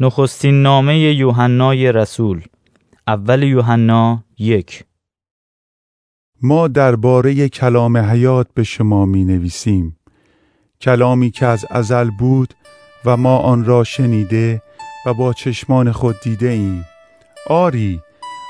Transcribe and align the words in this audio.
نخستین 0.00 0.62
نامه 0.62 0.98
یوحنای 0.98 1.92
رسول. 1.92 2.42
اول 3.06 3.42
یوحنا 3.42 4.24
یک. 4.38 4.84
ما 6.42 6.68
درباره 6.68 7.48
کلام 7.48 7.96
حیات 7.96 8.46
به 8.54 8.62
شما 8.62 9.06
می 9.06 9.24
نویسیم 9.24 9.96
کلامی 10.80 11.30
که 11.30 11.46
از 11.46 11.64
ازل 11.70 12.10
بود 12.10 12.54
و 13.04 13.16
ما 13.16 13.38
آن 13.38 13.64
را 13.64 13.84
شنیده 13.84 14.62
و 15.06 15.14
با 15.14 15.32
چشمان 15.32 15.92
خود 15.92 16.16
دیده 16.22 16.48
ایم 16.48 16.84
آری 17.46 18.00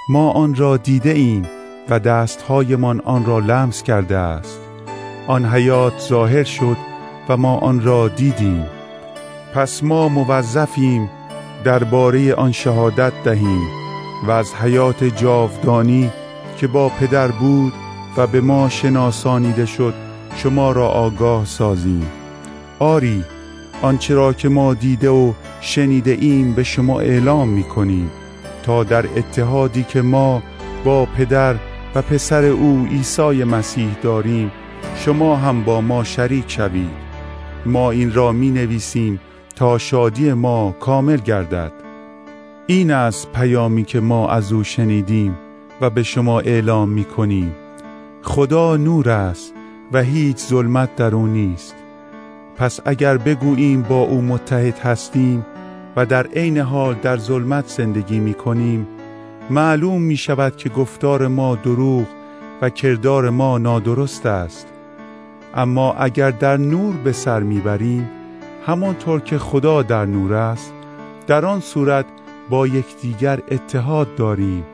ما 0.09 0.30
آن 0.30 0.54
را 0.54 0.77
دیده 0.77 1.11
ایم 1.11 1.46
و 1.88 1.98
دستهایمان 1.98 3.00
آن 3.00 3.24
را 3.24 3.38
لمس 3.38 3.82
کرده 3.82 4.16
است. 4.16 4.61
آن 5.27 5.46
حیات 5.46 5.98
ظاهر 6.00 6.45
شد 6.45 6.77
و 7.29 7.36
ما 7.36 7.56
آن 7.56 7.84
را 7.84 8.09
دیدیم. 8.09 8.66
پس 9.54 9.82
ما 9.82 10.09
موظفیم 10.09 11.11
درباره 11.64 12.34
آن 12.34 12.52
شهادت 12.52 13.12
دهیم 13.24 13.62
و 14.27 14.30
از 14.30 14.55
حیات 14.55 15.05
جاودانی 15.05 16.10
که 16.56 16.66
با 16.66 16.88
پدر 16.88 17.28
بود 17.28 17.73
و 18.16 18.27
به 18.27 18.41
ما 18.41 18.68
شناسانیده 18.68 19.66
شد 19.66 19.95
شما 20.37 20.73
را 20.73 20.88
آگاه 20.88 21.45
سازیم. 21.45 22.06
آری 22.78 23.24
آنچه 23.82 24.14
را 24.14 24.32
که 24.32 24.48
ما 24.48 24.74
دیده 24.74 25.09
و 25.09 25.32
شنیده 25.60 26.16
ایم 26.20 26.52
به 26.52 26.62
شما 26.62 27.01
اعلام 27.01 27.48
می 27.48 27.62
کنیم 27.62 28.10
تا 28.62 28.84
در 28.84 29.06
اتحادی 29.16 29.82
که 29.82 30.02
ما 30.02 30.42
با 30.84 31.06
پدر 31.06 31.54
و 31.95 32.02
پسر 32.02 32.45
او 32.45 32.87
عیسی 32.90 33.45
مسیح 33.45 33.88
داریم 34.02 34.51
شما 34.96 35.37
هم 35.37 35.65
با 35.65 35.80
ما 35.80 36.04
شریک 36.04 36.51
شوید. 36.51 36.90
ما 37.66 37.90
این 37.90 38.12
را 38.12 38.32
می 38.32 38.51
نویسیم 38.51 39.20
تا 39.56 39.79
شادی 39.79 40.33
ما 40.33 40.74
کامل 40.80 41.16
گردد. 41.16 41.73
این 42.66 42.91
است 42.91 43.33
پیامی 43.33 43.84
که 43.84 44.01
ما 44.01 44.29
از 44.29 44.52
او 44.52 44.65
شنیدیم 44.65 45.38
و 45.80 45.90
به 45.90 46.02
شما 46.02 46.40
اعلام 46.40 46.88
می 46.88 47.04
کنیم. 47.04 47.54
خدا 48.23 48.76
نور 48.76 49.10
است 49.10 49.54
و 49.93 50.02
هیچ 50.02 50.37
ظلمت 50.37 50.96
در 50.96 51.15
او 51.15 51.26
نیست. 51.26 51.74
پس 52.57 52.80
اگر 52.85 53.16
بگوییم 53.16 53.82
با 53.82 54.01
او 54.01 54.23
متحد 54.23 54.79
هستیم 54.79 55.46
و 55.96 56.07
در 56.07 56.26
عین 56.26 56.59
حال 56.59 56.95
در 56.95 57.16
ظلمت 57.16 57.69
زندگی 57.69 58.19
می 58.19 58.35
کنیم 58.35 58.87
معلوم 59.51 60.02
می 60.02 60.16
شود 60.16 60.57
که 60.57 60.69
گفتار 60.69 61.29
ما 61.29 61.57
دروغ 61.57 62.07
و 62.63 62.71
کردار 62.71 63.30
ما 63.30 63.59
نادرست 63.59 64.26
است. 64.26 64.66
اما 65.54 65.93
اگر 65.93 66.31
در 66.31 66.56
نور 66.56 66.94
به 66.97 67.12
سر 67.12 67.41
می‌بریم 67.41 68.09
همانطور 68.66 69.21
که 69.21 69.38
خدا 69.38 69.82
در 69.82 70.06
نور 70.06 70.34
است 70.34 70.72
در 71.27 71.44
آن 71.44 71.60
صورت 71.60 72.06
با 72.50 72.66
یکدیگر 72.66 73.41
اتحاد 73.50 74.15
داریم 74.15 74.65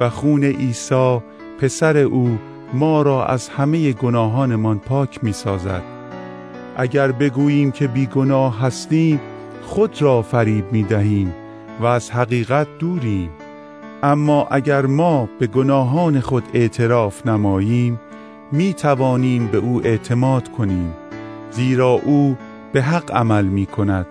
و 0.00 0.10
خون 0.10 0.44
عیسی 0.44 1.20
پسر 1.60 1.96
او 1.96 2.38
ما 2.74 3.02
را 3.02 3.26
از 3.26 3.48
همه 3.48 3.92
گناهانمان 3.92 4.78
پاک 4.78 5.24
می 5.24 5.32
سازد. 5.32 5.82
اگر 6.76 7.12
بگوییم 7.12 7.70
که 7.70 7.86
بیگناه 7.86 8.60
هستیم 8.60 9.20
خود 9.62 10.02
را 10.02 10.22
فریب 10.22 10.72
می 10.72 10.82
دهیم 10.82 11.34
و 11.80 11.86
از 11.86 12.10
حقیقت 12.10 12.66
دوریم 12.78 13.30
اما 14.02 14.46
اگر 14.50 14.86
ما 14.86 15.28
به 15.38 15.46
گناهان 15.46 16.20
خود 16.20 16.44
اعتراف 16.54 17.26
نماییم 17.26 18.00
می 18.52 18.74
توانیم 18.74 19.46
به 19.46 19.58
او 19.58 19.80
اعتماد 19.84 20.52
کنیم 20.52 20.94
زیرا 21.50 21.90
او 22.04 22.36
به 22.76 22.82
حق 22.82 23.12
عمل 23.12 23.44
می 23.44 23.66
کند 23.66 24.06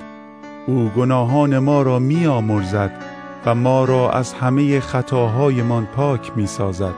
او 0.67 0.89
گناهان 0.89 1.59
ما 1.59 1.81
را 1.81 1.99
می 1.99 2.27
آمرزد 2.27 2.91
و 3.45 3.55
ما 3.55 3.85
را 3.85 4.11
از 4.11 4.33
همه 4.33 4.79
خطاهایمان 4.79 5.85
پاک 5.85 6.37
می 6.37 6.47
سازد 6.47 6.93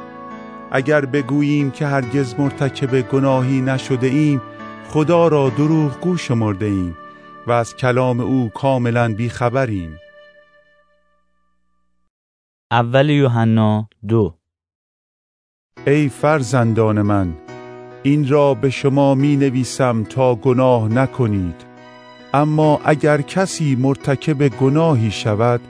اگر 0.71 1.05
بگوییم 1.05 1.71
که 1.71 1.87
هرگز 1.87 2.39
مرتکب 2.39 3.01
گناهی 3.01 3.61
نشده 3.61 4.07
ایم 4.07 4.41
خدا 4.89 5.27
را 5.27 5.49
دروغ 5.49 5.99
گو 5.99 6.17
شمرده 6.17 6.65
ایم 6.65 6.97
و 7.47 7.51
از 7.51 7.75
کلام 7.75 8.19
او 8.19 8.49
کاملا 8.49 9.13
بیخبریم. 9.13 9.99
اول 12.71 13.09
یوحنا 13.09 13.89
دو. 14.07 14.35
ای 15.87 16.09
فرزندان 16.09 17.01
من 17.01 17.33
این 18.07 18.27
را 18.27 18.53
به 18.53 18.69
شما 18.69 19.15
می 19.15 19.35
نویسم 19.35 20.03
تا 20.03 20.35
گناه 20.35 20.87
نکنید. 20.87 21.55
اما 22.33 22.79
اگر 22.85 23.21
کسی 23.21 23.75
مرتکب 23.75 24.47
گناهی 24.47 25.11
شود 25.11 25.61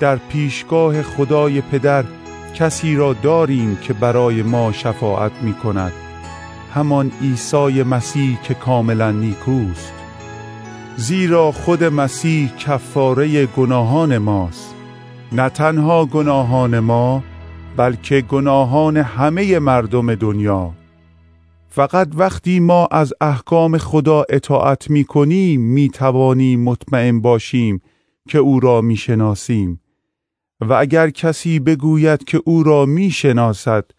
در 0.00 0.16
پیشگاه 0.16 1.02
خدای 1.02 1.60
پدر 1.60 2.04
کسی 2.54 2.96
را 2.96 3.12
داریم 3.12 3.76
که 3.76 3.92
برای 3.92 4.42
ما 4.42 4.72
شفاعت 4.72 5.32
می 5.42 5.54
کند 5.54 5.92
همان 6.74 7.12
عیسی 7.22 7.82
مسیح 7.82 8.38
که 8.42 8.54
کاملا 8.54 9.10
نیکوست. 9.10 9.92
زیرا 10.96 11.52
خود 11.52 11.84
مسیح 11.84 12.56
کفاره 12.56 13.46
گناهان 13.46 14.18
ماست. 14.18 14.74
نه 15.32 15.48
تنها 15.48 16.06
گناهان 16.06 16.78
ما 16.78 17.22
بلکه 17.76 18.20
گناهان 18.20 18.96
همه 18.96 19.58
مردم 19.58 20.14
دنیا. 20.14 20.79
فقط 21.72 22.08
وقتی 22.14 22.60
ما 22.60 22.86
از 22.86 23.12
احکام 23.20 23.78
خدا 23.78 24.24
اطاعت 24.28 24.90
می 24.90 25.04
کنیم 25.04 25.60
می 25.60 25.88
توانیم 25.88 26.64
مطمئن 26.64 27.20
باشیم 27.20 27.82
که 28.28 28.38
او 28.38 28.60
را 28.60 28.80
می 28.80 28.96
شناسیم 28.96 29.80
و 30.60 30.72
اگر 30.72 31.10
کسی 31.10 31.58
بگوید 31.58 32.24
که 32.24 32.42
او 32.44 32.62
را 32.62 32.86
می 32.86 33.10
شناسد 33.10 33.90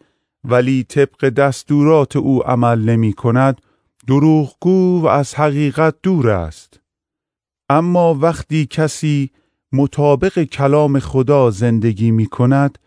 ولی 0.44 0.84
طبق 0.84 1.30
دستورات 1.30 2.16
او 2.16 2.48
عمل 2.48 2.80
نمی 2.80 3.14
کند 3.14 3.62
دروغگو 4.08 5.02
و 5.02 5.08
از 5.08 5.36
حقیقت 5.36 5.96
دور 6.04 6.30
است. 6.30 6.80
اما 7.70 8.14
وقتی 8.14 8.66
کسی 8.66 9.32
مطابق 9.72 10.44
کلام 10.44 11.00
خدا 11.00 11.52
زندگی 11.52 12.12
می 12.12 12.26
کند 12.26 12.78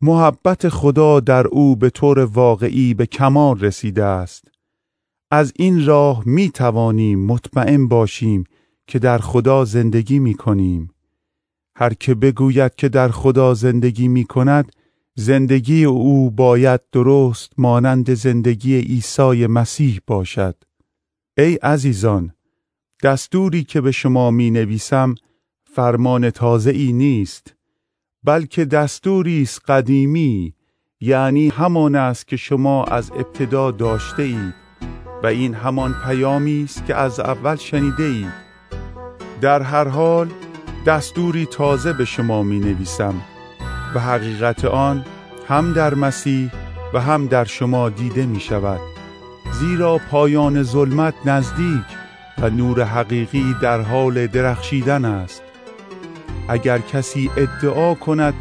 محبت 0.00 0.68
خدا 0.68 1.20
در 1.20 1.46
او 1.46 1.76
به 1.76 1.90
طور 1.90 2.18
واقعی 2.18 2.94
به 2.94 3.06
کمال 3.06 3.60
رسیده 3.60 4.04
است. 4.04 4.44
از 5.30 5.52
این 5.56 5.86
راه 5.86 6.22
می 6.26 6.50
توانیم 6.50 7.26
مطمئن 7.26 7.88
باشیم 7.88 8.44
که 8.86 8.98
در 8.98 9.18
خدا 9.18 9.64
زندگی 9.64 10.18
می 10.18 10.34
کنیم. 10.34 10.90
هر 11.76 11.94
که 11.94 12.14
بگوید 12.14 12.74
که 12.74 12.88
در 12.88 13.08
خدا 13.08 13.54
زندگی 13.54 14.08
می 14.08 14.24
کند 14.24 14.72
زندگی 15.14 15.84
او 15.84 16.30
باید 16.30 16.80
درست 16.92 17.52
مانند 17.58 18.14
زندگی 18.14 18.78
عیسی 18.78 19.46
مسیح 19.46 20.00
باشد. 20.06 20.56
ای 21.38 21.54
عزیزان 21.54 22.32
دستوری 23.02 23.64
که 23.64 23.80
به 23.80 23.90
شما 23.90 24.30
می 24.30 24.50
نویسم 24.50 25.14
فرمان 25.74 26.30
تازه 26.30 26.70
ای 26.70 26.92
نیست. 26.92 27.57
بلکه 28.24 28.64
دستوری 28.64 29.42
است 29.42 29.70
قدیمی 29.70 30.54
یعنی 31.00 31.48
همان 31.48 31.94
است 31.94 32.26
که 32.26 32.36
شما 32.36 32.84
از 32.84 33.10
ابتدا 33.10 33.70
داشته 33.70 34.22
اید 34.22 34.54
و 35.22 35.26
این 35.26 35.54
همان 35.54 35.94
پیامی 36.06 36.62
است 36.64 36.86
که 36.86 36.94
از 36.94 37.20
اول 37.20 37.56
شنیده 37.56 38.02
اید 38.02 38.48
در 39.40 39.62
هر 39.62 39.88
حال 39.88 40.28
دستوری 40.86 41.46
تازه 41.46 41.92
به 41.92 42.04
شما 42.04 42.42
می 42.42 42.58
نویسم 42.58 43.14
و 43.94 44.00
حقیقت 44.00 44.64
آن 44.64 45.04
هم 45.48 45.72
در 45.72 45.94
مسیح 45.94 46.50
و 46.94 47.00
هم 47.00 47.26
در 47.26 47.44
شما 47.44 47.88
دیده 47.88 48.26
می 48.26 48.40
شود 48.40 48.80
زیرا 49.52 49.98
پایان 50.10 50.62
ظلمت 50.62 51.14
نزدیک 51.24 51.84
و 52.38 52.50
نور 52.50 52.84
حقیقی 52.84 53.54
در 53.62 53.80
حال 53.80 54.26
درخشیدن 54.26 55.04
است. 55.04 55.42
اگر 56.48 56.78
کسی 56.78 57.30
ادعا 57.36 57.94
کند 57.94 58.34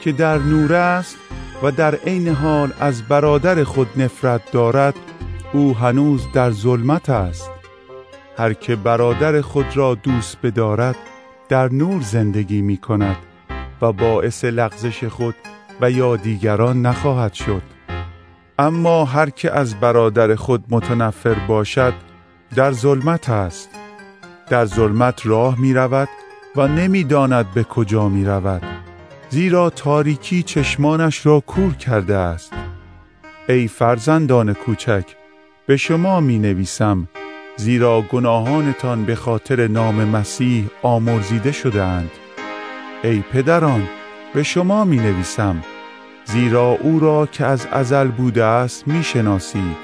که 0.00 0.12
در 0.12 0.38
نور 0.38 0.74
است 0.74 1.16
و 1.62 1.70
در 1.70 1.94
عین 1.94 2.28
حال 2.28 2.72
از 2.80 3.02
برادر 3.02 3.64
خود 3.64 3.88
نفرت 3.96 4.50
دارد 4.52 4.94
او 5.52 5.76
هنوز 5.76 6.26
در 6.32 6.50
ظلمت 6.50 7.10
است. 7.10 7.50
هر 8.38 8.52
که 8.52 8.76
برادر 8.76 9.40
خود 9.40 9.76
را 9.76 9.94
دوست 9.94 10.38
بدارد 10.42 10.96
در 11.48 11.72
نور 11.72 12.02
زندگی 12.02 12.62
می 12.62 12.76
کند 12.76 13.16
و 13.82 13.92
باعث 13.92 14.44
لغزش 14.44 15.04
خود 15.04 15.34
و 15.80 15.90
یا 15.90 16.16
دیگران 16.16 16.82
نخواهد 16.82 17.32
شد. 17.32 17.62
اما 18.58 19.04
هر 19.04 19.30
که 19.30 19.50
از 19.50 19.74
برادر 19.74 20.34
خود 20.34 20.64
متنفر 20.70 21.34
باشد 21.48 21.94
در 22.54 22.72
ظلمت 22.72 23.28
است. 23.30 23.68
در 24.48 24.64
ظلمت 24.64 25.26
راه 25.26 25.60
می 25.60 25.74
رود 25.74 26.08
و 26.56 26.68
نمی‌داند 26.68 27.50
به 27.54 27.64
کجا 27.64 28.08
می 28.08 28.24
رود 28.24 28.62
زیرا 29.28 29.70
تاریکی 29.70 30.42
چشمانش 30.42 31.26
را 31.26 31.40
کور 31.40 31.74
کرده 31.74 32.16
است. 32.16 32.52
ای 33.48 33.68
فرزندان 33.68 34.54
کوچک 34.54 35.04
به 35.66 35.76
شما 35.76 36.20
می 36.20 36.38
نویسم 36.38 37.08
زیرا 37.56 38.02
گناهانتان 38.02 39.04
به 39.04 39.14
خاطر 39.14 39.66
نام 39.68 40.04
مسیح 40.04 40.70
آمرزیده 40.82 41.52
شده 41.52 41.82
اند 41.82 42.10
ای 43.04 43.20
پدران 43.32 43.88
به 44.34 44.42
شما 44.42 44.84
می 44.84 44.96
نویسم 44.96 45.64
زیرا 46.24 46.78
او 46.80 47.00
را 47.00 47.26
که 47.26 47.44
از 47.44 47.66
ازل 47.72 48.08
بوده 48.08 48.44
است 48.44 48.88
می 48.88 49.02
شناسید 49.02 49.76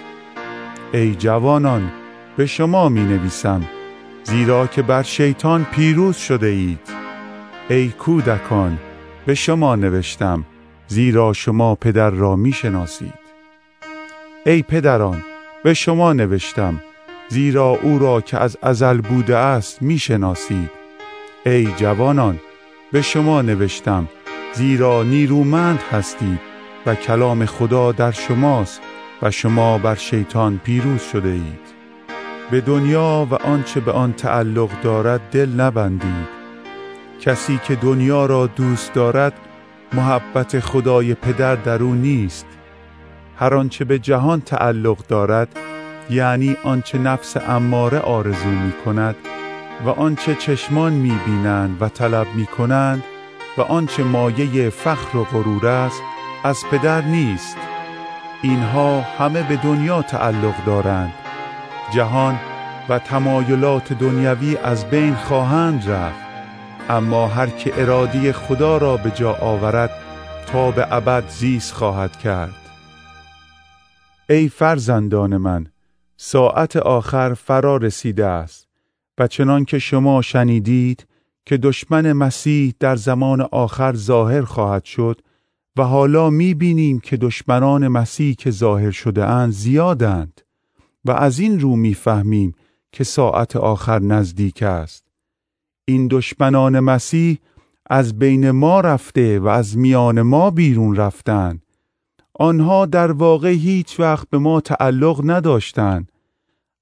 ای 0.93 1.15
جوانان 1.15 1.93
به 2.37 2.47
شما 2.47 2.89
می 2.89 3.05
نویسم 3.05 3.63
زیرا 4.27 4.67
که 4.67 4.83
بر 4.83 5.03
شیطان 5.03 5.65
پیروز 5.65 6.17
شده 6.17 6.47
اید. 6.47 6.81
ای 7.71 7.89
کودکان 7.89 8.79
به 9.27 9.35
شما 9.35 9.77
نوشتم 9.77 10.45
زیرا 10.89 11.33
شما 11.33 11.75
پدر 11.75 12.11
را 12.11 12.37
می 12.37 12.53
شناسید. 12.53 13.15
ای 14.47 14.63
پدران 14.63 15.23
به 15.65 15.75
شما 15.75 16.13
نوشتم 16.13 16.83
زیرا 17.29 17.79
او 17.83 17.99
را 17.99 18.21
که 18.21 18.39
از 18.39 18.57
ازل 18.63 19.01
بوده 19.01 19.37
است 19.37 19.83
می 19.83 19.99
شناسید. 19.99 20.71
ای 21.47 21.67
جوانان 21.77 22.41
به 22.93 23.03
شما 23.03 23.43
نوشتم 23.43 24.09
زیرا 24.53 25.03
نیرومند 25.03 25.81
هستید 25.93 26.41
و 26.87 26.95
کلام 26.95 27.47
خدا 27.47 27.93
در 27.93 28.11
شماست 28.11 28.81
و 29.23 29.31
شما 29.31 29.79
بر 29.79 29.95
شیطان 29.95 30.61
پیروز 30.65 31.03
شده 31.03 31.29
اید. 31.29 31.76
به 32.51 32.61
دنیا 32.61 33.27
و 33.31 33.35
آنچه 33.35 33.81
به 33.81 33.93
آن 33.93 34.13
تعلق 34.13 34.71
دارد 34.83 35.21
دل 35.31 35.61
نبندید. 35.61 36.29
کسی 37.21 37.61
که 37.65 37.75
دنیا 37.77 38.27
را 38.27 38.47
دوست 38.47 38.93
دارد 38.95 39.33
محبت 39.93 40.61
خدای 40.61 41.15
پدر 41.15 41.57
در 41.57 41.83
او 41.83 41.95
نیست. 41.95 42.47
هر 43.37 43.55
آنچه 43.55 43.85
به 43.85 43.99
جهان 43.99 44.41
تعلق 44.41 45.07
دارد 45.09 45.49
یعنی 46.11 46.57
آنچه 46.65 46.99
نفس 46.99 47.37
اماره 47.37 47.99
آرزو 47.99 48.49
می 48.49 48.73
کند 48.85 49.17
و 49.85 49.89
آنچه 49.89 50.35
چشمان 50.35 50.93
می 50.93 51.19
بینند 51.27 51.83
و 51.83 51.89
طلب 51.89 52.27
می 52.35 52.47
کنند 52.47 53.05
و 53.59 53.61
آنچه 53.61 54.05
مایه 54.05 54.71
فخر 54.71 55.17
و 55.17 55.25
غرور 55.25 55.67
است 55.67 56.03
از 56.45 56.65
پدر 56.71 57.03
نیست. 57.03 57.57
اینها 58.43 59.01
همه 59.01 59.43
به 59.43 59.57
دنیا 59.57 60.03
تعلق 60.03 60.65
دارند. 60.67 61.26
جهان 61.95 62.41
و 62.89 62.99
تمایلات 62.99 63.93
دنیوی 63.93 64.57
از 64.57 64.85
بین 64.91 65.15
خواهند 65.15 65.91
رفت. 65.91 66.27
اما 66.89 67.27
هر 67.29 67.47
که 67.47 67.81
ارادی 67.81 68.33
خدا 68.33 68.77
را 68.77 68.97
به 68.97 69.11
جا 69.11 69.33
آورد 69.33 69.91
تا 70.47 70.71
به 70.71 70.95
ابد 70.95 71.29
زیست 71.29 71.75
خواهد 71.75 72.17
کرد. 72.17 72.55
ای 74.29 74.49
فرزندان 74.49 75.37
من 75.37 75.67
ساعت 76.17 76.77
آخر 76.77 77.35
فرا 77.35 77.77
رسیده 77.77 78.27
است 78.27 78.69
و 79.19 79.27
چنان 79.27 79.65
که 79.65 79.79
شما 79.79 80.23
شنیدید 80.23 81.07
که 81.47 81.57
دشمن 81.57 82.13
مسیح 82.13 82.75
در 82.81 82.97
زمان 82.97 83.41
آخر 83.41 83.95
ظاهر 83.95 84.43
خواهد 84.43 84.85
شد 84.85 85.21
و 85.77 85.83
حالا 85.83 86.31
می 86.31 86.55
بینیم 86.55 87.01
که 87.01 87.17
دشمنان 87.17 87.89
مسیح 87.89 88.35
که 88.35 88.51
ظاهر 88.51 88.91
شده 88.91 89.25
اند 89.25 89.53
زیادند. 89.53 90.46
و 91.07 91.11
از 91.11 91.39
این 91.39 91.61
رو 91.61 91.77
می 91.77 91.95
فهمیم 91.95 92.55
که 92.93 93.05
ساعت 93.05 93.57
آخر 93.57 93.99
نزدیک 93.99 94.63
است. 94.63 95.07
این 95.85 96.09
دشمنان 96.11 96.81
مسیح 96.81 97.39
از 97.91 98.19
بین 98.19 98.51
ما 98.51 98.81
رفته 98.81 99.39
و 99.39 99.47
از 99.47 99.79
میان 99.79 100.23
ما 100.23 100.51
بیرون 100.51 100.97
رفتند 100.97 101.63
آنها 102.39 102.87
در 102.87 103.13
واقع 103.13 103.49
هیچ 103.49 104.01
وقت 104.01 104.31
به 104.31 104.39
ما 104.39 104.61
تعلق 104.61 105.21
نداشتند. 105.25 106.13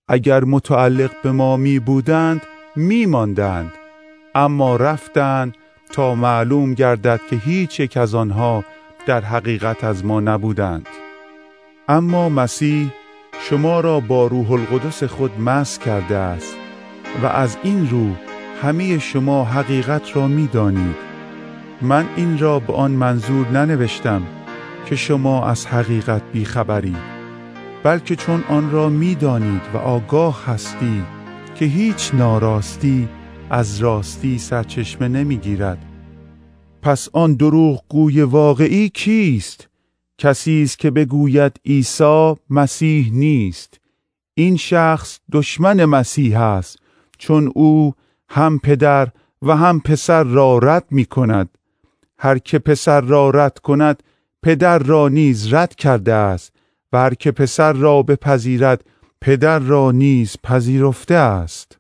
اگر 0.09 0.45
متعلق 0.45 1.23
به 1.23 1.33
ما 1.33 1.57
می 1.57 1.79
بودند 1.79 2.43
می 2.77 3.07
ماندند 3.07 3.73
اما 4.35 4.77
رفتند 4.77 5.57
تا 5.93 6.15
معلوم 6.15 6.75
گردد 6.75 7.21
که 7.31 7.37
هیچ 7.37 7.81
یک 7.81 7.97
از 7.97 8.15
آنها 8.15 8.65
در 9.07 9.21
حقیقت 9.21 9.85
از 9.85 10.05
ما 10.05 10.21
نبودند. 10.21 10.89
اما 11.89 12.29
مسیح 12.29 12.91
شما 13.41 13.81
را 13.81 14.01
با 14.01 14.27
روح 14.27 14.53
القدس 14.53 15.05
خود 15.05 15.41
مس 15.41 15.79
کرده 15.79 16.17
است 16.17 16.57
و 17.23 17.27
از 17.27 17.57
این 17.63 17.91
رو 17.91 18.11
همه 18.63 18.99
شما 18.99 19.45
حقیقت 19.45 20.17
را 20.17 20.29
می 20.29 20.47
دانید. 20.47 20.97
من 21.83 22.07
این 22.17 22.39
را 22.39 22.59
به 22.59 22.73
آن 22.73 22.91
منظور 22.91 23.49
ننوشتم 23.49 24.23
که 24.87 24.97
شما 24.97 25.47
از 25.47 25.67
حقیقت 25.67 26.23
بیخبرید 26.33 27.15
بلکه 27.83 28.17
چون 28.17 28.45
آن 28.49 28.71
را 28.71 28.89
می 28.89 29.15
دانید 29.15 29.63
و 29.75 29.77
آگاه 29.77 30.47
هستید 30.47 31.05
که 31.55 31.65
هیچ 31.65 32.11
ناراستی 32.15 33.09
از 33.51 33.79
راستی 33.79 34.39
سرچشمه 34.39 35.09
نمی 35.09 35.37
گیرد. 35.37 35.79
پس 36.83 37.09
آن 37.13 37.35
دروغ 37.35 37.83
گوی 37.89 38.23
واقعی 38.23 38.89
کیست؟ 38.89 39.69
کسی 40.19 40.63
است 40.63 40.79
که 40.79 40.91
بگوید 40.91 41.61
عیسی 41.65 42.35
مسیح 42.51 43.11
نیست. 43.13 43.81
این 44.35 44.57
شخص 44.57 45.19
دشمن 45.33 45.85
مسیح 45.85 46.41
است 46.41 46.79
چون 47.19 47.53
او 47.55 47.95
هم 48.29 48.59
پدر 48.59 49.09
و 49.43 49.57
هم 49.57 49.81
پسر 49.81 50.25
را 50.25 50.59
رد 50.59 50.85
می 50.91 51.05
کند 51.05 51.59
هر 52.19 52.39
که 52.39 52.59
پسر 52.59 53.01
را 53.01 53.31
رد 53.31 53.59
کند 53.59 54.03
پدر 54.43 54.79
را 54.79 55.09
نیز 55.09 55.53
رد 55.53 55.75
کرده 55.75 56.13
است 56.13 56.53
و 56.93 56.99
هر 56.99 57.15
که 57.15 57.31
پسر 57.31 57.73
را 57.73 58.03
بپذیرد 58.03 58.85
پدر 59.21 59.59
را 59.59 59.91
نیز 59.91 60.37
پذیرفته 60.43 61.15
است. 61.15 61.79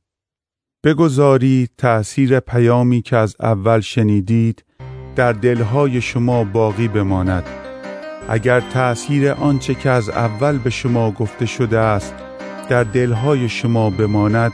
بگذارید 0.84 1.70
تأثیر 1.78 2.40
پیامی 2.40 3.02
که 3.02 3.16
از 3.16 3.36
اول 3.40 3.80
شنیدید 3.80 4.64
در 5.16 5.32
دلهای 5.32 6.00
شما 6.00 6.44
باقی 6.44 6.88
بماند. 6.88 7.63
اگر 8.28 8.60
تأثیر 8.60 9.30
آنچه 9.30 9.74
که 9.74 9.90
از 9.90 10.08
اول 10.08 10.58
به 10.58 10.70
شما 10.70 11.10
گفته 11.10 11.46
شده 11.46 11.78
است 11.78 12.14
در 12.68 12.84
دلهای 12.84 13.48
شما 13.48 13.90
بماند 13.90 14.52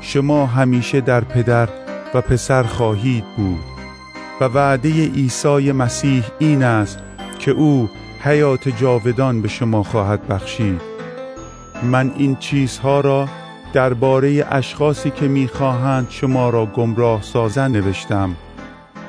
شما 0.00 0.46
همیشه 0.46 1.00
در 1.00 1.20
پدر 1.20 1.68
و 2.14 2.20
پسر 2.20 2.62
خواهید 2.62 3.24
بود 3.36 3.60
و 4.40 4.44
وعده 4.44 5.08
عیسی 5.08 5.72
مسیح 5.72 6.24
این 6.38 6.62
است 6.62 6.98
که 7.38 7.50
او 7.50 7.90
حیات 8.20 8.68
جاودان 8.68 9.42
به 9.42 9.48
شما 9.48 9.82
خواهد 9.82 10.28
بخشید. 10.28 10.80
من 11.82 12.12
این 12.16 12.36
چیزها 12.36 13.00
را 13.00 13.28
درباره 13.72 14.46
اشخاصی 14.50 15.10
که 15.10 15.28
می‌خواهند 15.28 16.06
شما 16.10 16.50
را 16.50 16.66
گمراه 16.66 17.22
سازن 17.22 17.70
نوشتم. 17.70 18.36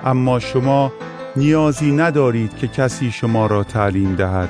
اما 0.05 0.39
شما 0.39 0.91
نیازی 1.37 1.91
ندارید 1.91 2.55
که 2.55 2.67
کسی 2.67 3.11
شما 3.11 3.47
را 3.47 3.63
تعلیم 3.63 4.15
دهد. 4.15 4.49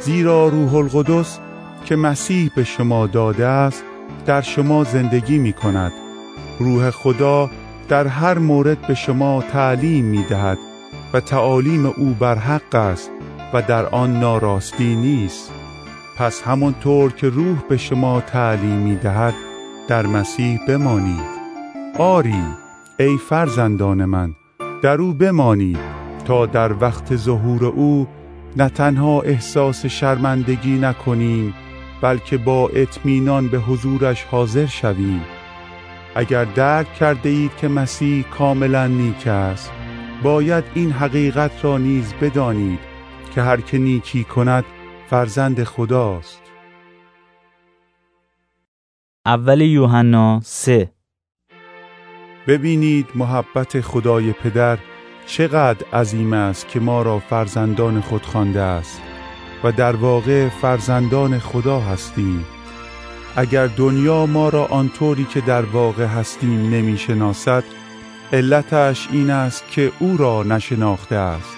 زیرا 0.00 0.48
روح 0.48 0.74
القدس 0.74 1.38
که 1.84 1.96
مسیح 1.96 2.50
به 2.56 2.64
شما 2.64 3.06
داده 3.06 3.46
است 3.46 3.84
در 4.26 4.40
شما 4.40 4.84
زندگی 4.84 5.38
می 5.38 5.52
کند. 5.52 5.92
روح 6.58 6.90
خدا 6.90 7.50
در 7.88 8.06
هر 8.06 8.38
مورد 8.38 8.86
به 8.86 8.94
شما 8.94 9.42
تعلیم 9.52 10.04
می 10.04 10.24
دهد 10.24 10.58
و 11.12 11.20
تعالیم 11.20 11.86
او 11.86 12.16
بر 12.20 12.38
حق 12.38 12.74
است 12.74 13.10
و 13.52 13.62
در 13.62 13.86
آن 13.86 14.20
ناراستی 14.20 14.94
نیست. 14.96 15.52
پس 16.16 16.42
همانطور 16.42 17.12
که 17.12 17.28
روح 17.28 17.58
به 17.68 17.76
شما 17.76 18.20
تعلیم 18.20 18.78
می 18.78 18.96
دهد 18.96 19.34
در 19.88 20.06
مسیح 20.06 20.60
بمانید. 20.68 21.40
آری 21.98 22.44
ای 22.98 23.18
فرزندان 23.28 24.04
من 24.04 24.34
در 24.82 25.00
او 25.00 25.12
بمانید. 25.12 25.99
تا 26.30 26.46
در 26.46 26.72
وقت 26.72 27.16
ظهور 27.16 27.64
او 27.64 28.08
نه 28.56 28.68
تنها 28.68 29.20
احساس 29.20 29.86
شرمندگی 29.86 30.78
نکنیم 30.78 31.54
بلکه 32.02 32.36
با 32.38 32.68
اطمینان 32.68 33.48
به 33.48 33.58
حضورش 33.58 34.24
حاضر 34.24 34.66
شویم. 34.66 35.24
اگر 36.14 36.44
درک 36.44 36.94
کرده 36.94 37.28
اید 37.28 37.56
که 37.56 37.68
مسیح 37.68 38.24
کاملا 38.24 38.86
نیک 38.86 39.26
است 39.26 39.72
باید 40.22 40.64
این 40.74 40.92
حقیقت 40.92 41.64
را 41.64 41.78
نیز 41.78 42.14
بدانید 42.20 42.80
که 43.34 43.42
هر 43.42 43.60
که 43.60 43.78
نیکی 43.78 44.24
کند 44.24 44.64
فرزند 45.06 45.64
خداست. 45.64 46.42
اول 49.26 49.60
یوحنا 49.60 50.40
3 50.42 50.92
ببینید 52.46 53.06
محبت 53.14 53.80
خدای 53.80 54.32
پدر 54.32 54.78
چقدر 55.26 55.86
عظیم 55.92 56.32
است 56.32 56.68
که 56.68 56.80
ما 56.80 57.02
را 57.02 57.18
فرزندان 57.18 58.00
خود 58.00 58.22
خوانده 58.26 58.60
است 58.60 59.00
و 59.64 59.72
در 59.72 59.96
واقع 59.96 60.48
فرزندان 60.48 61.38
خدا 61.38 61.80
هستیم. 61.80 62.44
اگر 63.36 63.66
دنیا 63.66 64.26
ما 64.26 64.48
را 64.48 64.66
آنطوری 64.66 65.24
که 65.24 65.40
در 65.40 65.62
واقع 65.62 66.06
هستیم 66.06 66.70
نمی‌شناسد 66.70 67.64
علتش 68.32 69.08
این 69.12 69.30
است 69.30 69.64
که 69.70 69.92
او 69.98 70.16
را 70.16 70.42
نشناخته 70.42 71.16
است. 71.16 71.56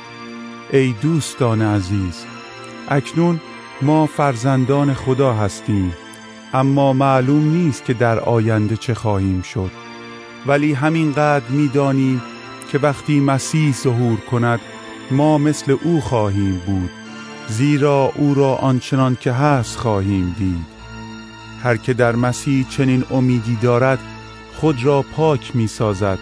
ای 0.73 0.95
دوستان 1.03 1.63
عزیز 1.63 2.25
اکنون 2.89 3.41
ما 3.83 4.07
فرزندان 4.07 4.95
خدا 4.95 5.35
هستیم 5.35 5.93
اما 6.55 6.93
معلوم 6.93 7.51
نیست 7.51 7.85
که 7.85 7.95
در 7.95 8.19
آینده 8.19 8.77
چه 8.77 8.95
خواهیم 8.95 9.43
شد. 9.43 9.71
ولی 10.47 10.73
همینقدر 10.73 11.49
می‌دانیم 11.49 12.23
که 12.73 12.79
وقتی 12.79 13.21
مسیح 13.21 13.75
ظهور 13.75 14.21
کند 14.21 14.61
ما 15.11 15.39
مثل 15.39 15.77
او 15.85 16.01
خواهیم 16.01 16.63
بود 16.67 16.91
زیرا 17.49 18.13
او 18.15 18.35
را 18.35 18.55
آنچنان 18.55 19.17
که 19.21 19.33
هست 19.33 19.79
خواهیم 19.79 20.35
دید. 20.39 20.67
هر 21.63 21.77
که 21.77 21.95
در 21.95 22.17
مسیح 22.17 22.67
چنین 22.69 23.05
امیدی 23.11 23.57
دارد 23.57 23.99
خود 24.57 24.85
را 24.85 25.03
پاک 25.03 25.57
می 25.57 25.67
سازد 25.67 26.19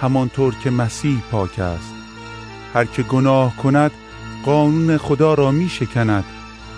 همانطور 0.00 0.54
که 0.54 0.70
مسیح 0.70 1.20
پاک 1.30 1.58
است. 1.58 1.94
هر 2.74 2.84
که 2.84 3.02
گناه 3.02 3.56
کند 3.56 3.90
قانون 4.44 4.96
خدا 4.96 5.34
را 5.34 5.50
می 5.50 5.68
شکند 5.68 6.24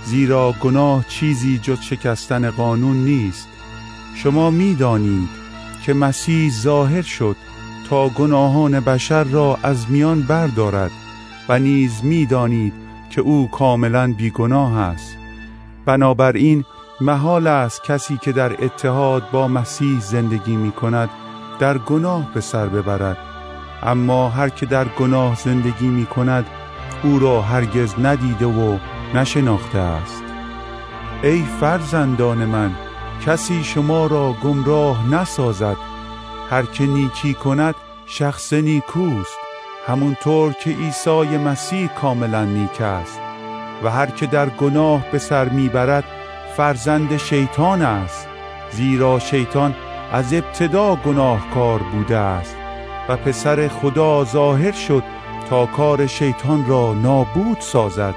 زیرا 0.05 0.55
گناه 0.61 1.05
چیزی 1.09 1.59
جز 1.59 1.81
شکستن 1.81 2.51
قانون 2.51 2.97
نیست. 2.97 3.49
شما 4.15 4.51
می 4.51 4.75
دانید 4.75 5.29
که 5.83 5.95
مسیح 5.95 6.51
ظاهر 6.51 7.03
شد 7.03 7.37
تا 7.91 8.09
گناهان 8.09 8.81
بشر 8.81 9.25
را 9.25 9.59
از 9.63 9.91
میان 9.91 10.23
بردارد 10.23 10.91
و 11.49 11.59
نیز 11.59 12.05
می 12.05 12.27
دانید 12.27 12.73
که 13.11 13.21
او 13.21 13.49
کاملا 13.51 14.15
بیگناه 14.19 14.79
است. 14.79 15.17
بنابراین 15.87 16.65
محال 17.01 17.47
است 17.47 17.85
کسی 17.85 18.17
که 18.17 18.33
در 18.33 18.65
اتحاد 18.65 19.31
با 19.31 19.49
مسیح 19.49 20.01
زندگی 20.01 20.57
می 20.57 20.73
کند 20.73 21.11
در 21.59 21.79
گناه 21.79 22.35
به 22.35 22.41
سر 22.41 22.67
ببرد. 22.67 23.17
اما 23.83 24.29
هر 24.29 24.49
که 24.49 24.67
در 24.67 24.85
گناه 24.89 25.35
زندگی 25.35 25.89
می 25.89 26.07
کند 26.07 26.47
او 27.03 27.19
را 27.19 27.43
هرگز 27.43 27.95
ندیده 28.03 28.47
و 28.47 28.79
نشناخته 29.15 29.79
است. 29.79 30.23
ای 31.23 31.43
فرزندان 31.61 32.45
من 32.45 32.71
کسی 33.27 33.65
شما 33.65 34.07
را 34.07 34.35
گمراه 34.43 35.09
نسازد 35.15 35.77
هر 36.51 36.63
که 36.63 36.87
نیکی 36.87 37.35
کند 37.35 37.75
شخص 38.07 38.53
نیکوست. 38.53 39.39
همونطور 39.87 40.53
که 40.53 40.71
عیسی 40.71 41.39
مسیح 41.39 41.87
کاملا 41.87 42.45
نیک 42.45 42.81
است. 42.81 43.21
و 43.85 43.91
هر 43.91 44.07
که 44.07 44.27
در 44.27 44.49
گناه 44.49 45.11
به 45.13 45.19
سر 45.19 45.49
می‌برد 45.49 46.05
فرزند 46.57 47.17
شیطان 47.17 47.83
است. 47.83 48.29
زیرا 48.71 49.19
شیطان 49.19 49.75
از 50.13 50.35
ابتدا 50.35 50.97
گناهکار 50.97 51.79
بوده 51.79 52.17
است. 52.17 52.57
و 53.09 53.17
پسر 53.17 53.69
خدا 53.69 54.25
ظاهر 54.25 54.73
شد 54.73 55.03
تا 55.51 55.67
کار 55.67 56.07
شیطان 56.07 56.67
را 56.67 56.95
نابود 56.95 57.61
سازد. 57.61 58.15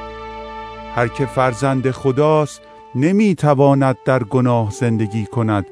هر 0.96 1.08
که 1.08 1.26
فرزند 1.26 1.92
خداست 1.92 2.62
نمی‌تواند 2.96 3.98
در 4.06 4.24
گناه 4.24 4.72
زندگی 4.72 5.26
کند. 5.26 5.66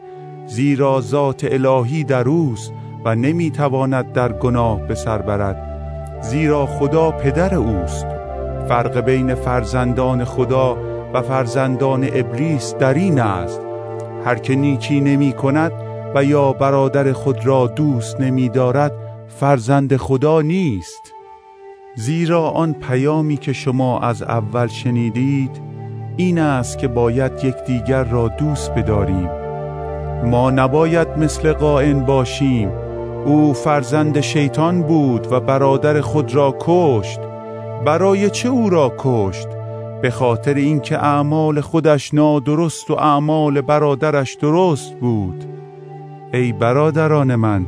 زیرا 0.48 1.01
ذات 1.01 1.48
الهی 1.51 2.04
در 2.04 2.30
اوست 2.30 2.74
و 3.06 3.16
نمی‌تواند 3.16 4.12
در 4.12 4.32
گناه 4.32 4.88
به 4.88 4.96
سر 4.96 5.18
برد. 5.18 5.68
زیرا 6.22 6.66
خدا 6.66 7.12
پدر 7.12 7.56
اوست. 7.56 8.08
فرق 8.68 9.00
بین 9.00 9.36
فرزندان 9.36 10.24
خدا 10.24 10.77
و 11.13 11.22
فرزندان 11.22 12.04
ابلیس 12.13 12.75
در 12.75 12.94
این 12.94 13.20
است. 13.20 13.62
هر 14.25 14.36
که 14.36 14.56
نیکی 14.56 15.01
نمی 15.01 15.34
کند 15.34 15.72
و 16.16 16.24
یا 16.24 16.54
برادر 16.54 17.13
خود 17.13 17.46
را 17.46 17.68
دوست 17.68 18.22
نمی 18.22 18.50
دارد 18.50 18.92
فرزند 19.27 19.98
خدا 19.98 20.42
نیست. 20.42 21.13
زیرا 21.96 22.50
آن 22.50 22.74
پیامی 22.74 23.38
که 23.38 23.54
شما 23.54 24.00
از 24.00 24.22
اول 24.22 24.68
شنیدید 24.68 25.62
این 26.18 26.39
است 26.39 26.77
که 26.77 26.88
باید 26.88 27.32
یکدیگر 27.44 28.04
را 28.04 28.27
دوست 28.27 28.72
بداریم. 28.72 29.37
ما 30.25 30.51
نباید 30.51 31.07
مثل 31.17 31.53
قائن 31.53 32.05
باشیم. 32.05 32.71
او 33.25 33.53
فرزند 33.53 34.19
شیطان 34.19 34.83
بود 34.83 35.27
و 35.31 35.39
برادر 35.39 36.01
خود 36.01 36.36
را 36.36 36.55
کشت. 36.59 37.19
برای 37.86 38.29
چه 38.29 38.50
او 38.50 38.69
را 38.69 38.93
کشت؟ 38.97 39.47
به 40.01 40.09
خاطر 40.09 40.53
اینکه 40.53 40.97
اعمال 40.97 41.62
خودش 41.62 42.13
نادرست 42.13 42.91
و 42.91 42.93
اعمال 42.93 43.62
برادرش 43.62 44.33
درست 44.33 44.95
بود. 44.95 45.45
ای 46.33 46.53
برادران 46.53 47.36
من 47.36 47.65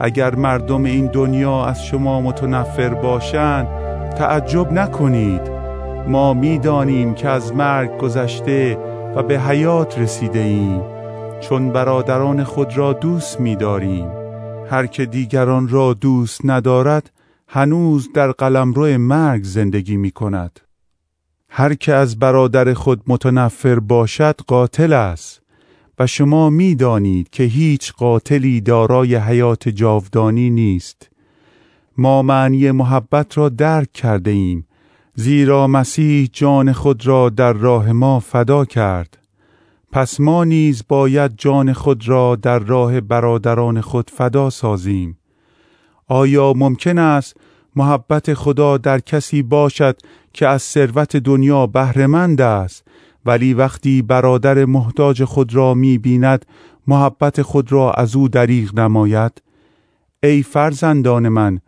اگر 0.00 0.34
مردم 0.34 0.84
این 0.84 1.06
دنیا 1.06 1.64
از 1.64 1.84
شما 1.84 2.20
متنفر 2.20 2.88
باشند 2.88 3.66
تعجب 4.18 4.72
نکنید. 4.72 5.56
ما 6.08 6.34
می‌دانیم 6.34 7.14
که 7.14 7.28
از 7.28 7.54
مرگ 7.54 7.98
گذشته 7.98 8.78
و 9.16 9.22
به 9.22 9.40
حیات 9.40 9.98
رسیده 9.98 10.38
ایم 10.38 10.95
چون 11.40 11.72
برادران 11.72 12.44
خود 12.44 12.76
را 12.76 12.92
دوست 12.92 13.40
می‌داریم 13.40 14.08
هر 14.70 14.86
که 14.86 15.06
دیگران 15.06 15.68
را 15.68 15.94
دوست 15.94 16.40
ندارد 16.44 17.10
هنوز 17.48 18.12
در 18.14 18.32
قلمرو 18.32 18.98
مرگ 18.98 19.44
زندگی 19.44 19.96
می 19.96 20.10
کند. 20.10 20.60
هر 21.48 21.74
که 21.74 21.94
از 21.94 22.18
برادر 22.18 22.74
خود 22.74 23.02
متنفر 23.06 23.78
باشد 23.78 24.40
قاتل 24.46 24.92
است 24.92 25.42
و 25.98 26.06
شما 26.06 26.50
می 26.50 26.74
دانید 26.74 27.30
که 27.30 27.42
هیچ 27.42 27.92
قاتلی 27.92 28.60
دارای 28.60 29.16
حیات 29.16 29.68
جاودانی 29.68 30.50
نیست. 30.50 31.10
ما 31.98 32.22
معنی 32.22 32.70
محبت 32.70 33.38
را 33.38 33.48
درک 33.48 33.92
کرده 33.92 34.30
ایم 34.30 34.66
زیرا 35.14 35.66
مسیح 35.66 36.28
جان 36.32 36.72
خود 36.72 37.06
را 37.06 37.28
در 37.28 37.52
راه 37.52 37.92
ما 37.92 38.20
فدا 38.20 38.64
کرد. 38.64 39.18
پس 39.96 40.20
ما 40.20 40.44
نیز 40.44 40.82
باید 40.88 41.32
جان 41.36 41.72
خود 41.72 42.08
را 42.08 42.36
در 42.36 42.58
راه 42.58 43.00
برادران 43.00 43.80
خود 43.80 44.10
فدا 44.10 44.50
سازیم. 44.50 45.18
آیا 46.08 46.52
ممکن 46.56 46.98
است 46.98 47.36
محبت 47.76 48.34
خدا 48.34 48.78
در 48.78 48.98
کسی 48.98 49.42
باشد 49.42 49.96
که 50.32 50.48
از 50.48 50.62
ثروت 50.62 51.16
دنیا 51.16 51.66
بهرهمند 51.66 52.40
است 52.40 52.84
ولی 53.26 53.54
وقتی 53.54 54.02
برادر 54.02 54.64
محتاج 54.64 55.24
خود 55.24 55.54
را 55.54 55.74
می 55.74 55.98
بیند 55.98 56.46
محبت 56.86 57.42
خود 57.42 57.72
را 57.72 57.92
از 57.92 58.16
او 58.16 58.28
دریغ 58.28 58.78
نماید؟ 58.78 59.42
ای 60.22 60.42
فرزندان 60.42 61.28
من 61.28 61.60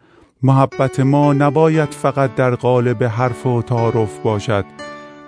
محبت 0.43 1.01
ما 1.01 1.33
نباید 1.33 1.91
فقط 1.91 2.35
در 2.35 2.55
قالب 2.55 3.05
حرف 3.05 3.47
و 3.47 3.63
تعارف 3.63 4.19
باشد 4.19 4.65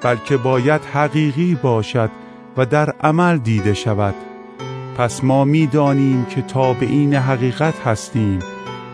بلکه 0.02 0.36
باید 0.36 0.80
حقیقی 0.80 1.54
باشد 1.62 2.19
و 2.56 2.66
در 2.66 2.90
عمل 2.90 3.38
دیده 3.38 3.74
شود. 3.74 4.14
پس 4.98 5.24
ما 5.24 5.44
می‌دانیم 5.44 6.24
که 6.24 6.42
تا 6.42 6.72
به 6.72 6.86
این 6.86 7.14
حقیقت 7.14 7.80
هستیم 7.86 8.38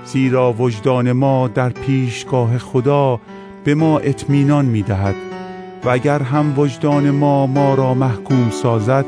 زیرا 0.05 0.53
وجدان 0.53 1.13
ما 1.13 1.49
در 1.49 1.71
پیشگاه 1.71 2.59
خدا 2.59 3.21
به 3.65 3.75
ما 3.75 3.99
اطمینان 3.99 4.65
می‌دهد. 4.65 5.15
و 5.85 5.89
اگر 5.89 6.23
هم 6.23 6.59
وجدان 6.59 7.11
ما 7.11 7.47
ما 7.47 7.75
را 7.75 7.95
محکوم 7.95 8.51
سازد 8.51 9.05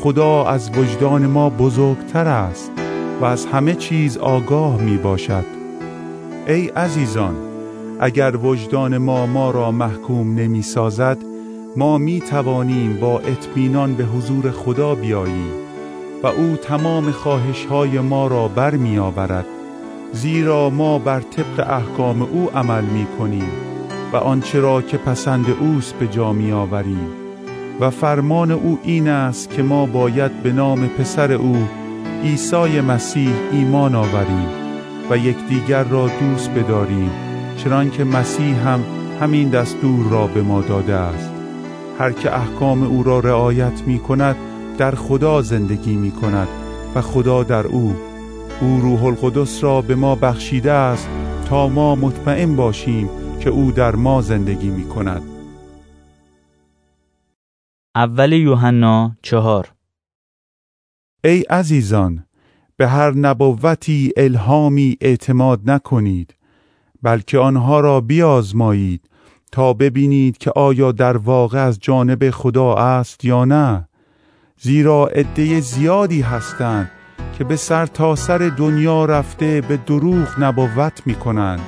خدا 0.00 0.44
از 0.44 0.70
وجدان 0.78 1.26
ما 1.26 1.50
بزرگتر 1.50 2.28
است 2.28 2.72
و 3.20 3.24
از 3.24 3.46
همه 3.46 3.74
چیز 3.74 4.18
آگاه 4.18 4.80
می 4.80 4.96
باشد 4.96 5.44
ای 6.46 6.68
عزیزان 6.68 7.34
اگر 8.00 8.36
وجدان 8.36 8.98
ما 8.98 9.26
ما 9.26 9.50
را 9.50 9.70
محکوم 9.70 10.34
نمی 10.34 10.62
سازد 10.62 11.18
ما 11.78 11.98
می 11.98 12.20
توانیم 12.20 13.00
با 13.00 13.18
اطمینان 13.18 13.94
به 13.94 14.04
حضور 14.04 14.50
خدا 14.50 14.94
بیاییم 14.94 15.50
و 16.22 16.26
او 16.26 16.56
تمام 16.56 17.10
خواهش 17.10 17.64
های 17.64 18.00
ما 18.00 18.26
را 18.26 18.48
بر 18.48 18.74
می 18.74 18.98
آورد 18.98 19.46
زیرا 20.12 20.70
ما 20.70 20.98
بر 20.98 21.20
طبق 21.20 21.70
احکام 21.70 22.22
او 22.22 22.50
عمل 22.54 22.84
می 22.84 23.06
کنیم 23.18 23.50
و 24.12 24.16
آنچه 24.16 24.60
را 24.60 24.82
که 24.82 24.96
پسند 24.96 25.46
اوست 25.60 25.94
به 25.94 26.06
جا 26.06 26.32
می 26.32 26.52
آوریم 26.52 27.08
و 27.80 27.90
فرمان 27.90 28.50
او 28.50 28.78
این 28.82 29.08
است 29.08 29.50
که 29.50 29.62
ما 29.62 29.86
باید 29.86 30.42
به 30.42 30.52
نام 30.52 30.88
پسر 30.88 31.32
او 31.32 31.56
عیسی 32.22 32.80
مسیح 32.80 33.30
ایمان 33.52 33.94
آوریم 33.94 34.48
و 35.10 35.18
یکدیگر 35.18 35.84
را 35.84 36.10
دوست 36.20 36.50
بداریم 36.50 37.10
چنانکه 37.56 38.04
مسیح 38.04 38.68
هم 38.68 38.84
همین 39.20 39.48
دستور 39.48 40.06
را 40.10 40.26
به 40.26 40.42
ما 40.42 40.60
داده 40.60 40.94
است. 40.94 41.35
هر 41.98 42.12
که 42.12 42.36
احکام 42.36 42.82
او 42.82 43.02
را 43.02 43.20
رعایت 43.20 43.82
می 43.82 43.98
کند 43.98 44.36
در 44.78 44.94
خدا 44.94 45.42
زندگی 45.42 45.96
می 45.96 46.10
کند 46.10 46.48
و 46.94 47.00
خدا 47.00 47.42
در 47.42 47.66
او. 47.66 47.96
او 48.60 48.80
روح 48.80 49.04
القدس 49.04 49.64
را 49.64 49.82
به 49.82 49.94
ما 49.94 50.14
بخشیده 50.14 50.72
است 50.72 51.08
تا 51.48 51.68
ما 51.68 51.94
مطمئن 51.94 52.56
باشیم 52.56 53.08
که 53.40 53.50
او 53.50 53.72
در 53.72 53.96
ما 53.96 54.22
زندگی 54.22 54.70
می 54.70 54.88
کند 54.88 55.22
اول 57.94 58.32
یوحنا 58.32 59.16
چهار. 59.22 59.72
ای 61.24 61.42
عزیزان 61.42 62.26
به 62.76 62.88
هر 62.88 63.10
نبوتی 63.10 64.12
الهامی 64.16 64.96
اعتماد 65.00 65.70
نکنید 65.70 66.34
بلکه 67.02 67.38
آنها 67.38 67.80
را 67.80 68.00
بیازمایید 68.00 69.08
تا 69.52 69.72
ببینید 69.72 70.38
که 70.38 70.50
آیا 70.56 70.92
در 70.92 71.16
واقع 71.16 71.58
از 71.58 71.78
جانب 71.80 72.30
خدا 72.30 72.74
است 72.74 73.24
یا 73.24 73.44
نه. 73.44 73.88
زیرا 74.60 75.06
عده 75.06 75.60
زیادی 75.60 76.20
هستند 76.20 76.90
که 77.38 77.44
به 77.44 77.56
سر 77.56 77.86
تا 77.86 78.16
سر 78.16 78.38
دنیا 78.38 79.04
رفته 79.04 79.60
به 79.60 79.76
دروغ 79.76 80.28
نبوت 80.38 81.02
می 81.06 81.14
کنند 81.14 81.60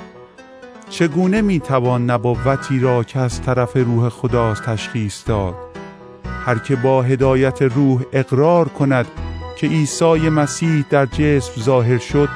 چگونه 0.91 1.41
می 1.41 1.61
توان 1.61 2.11
نبوتی 2.11 2.81
را 2.81 3.05
که 3.05 3.19
از 3.19 3.43
طرف 3.43 3.77
روح 3.77 4.09
خداست 4.09 4.63
تشخیص 4.63 5.29
داد؟ 5.29 5.55
هر 6.47 6.59
که 6.59 6.77
با 6.77 7.03
هدایت 7.03 7.63
روح 7.63 8.03
اقرار 8.13 8.69
کند 8.69 9.07
که 9.57 9.67
عیسی 9.67 10.29
مسیح 10.29 10.85
در 10.91 11.07
جسم 11.07 11.61
ظاهر 11.61 11.99
شد 11.99 12.29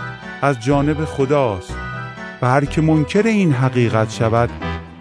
از 0.42 0.61
جانب 0.61 1.04
خداست. 1.04 1.75
و 2.42 2.46
هر 2.46 2.64
که 2.64 2.80
منکر 2.80 3.22
این 3.22 3.52
حقیقت 3.52 4.11
شود 4.11 4.50